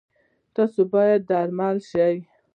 [0.55, 2.13] تاسو باید درملنه شی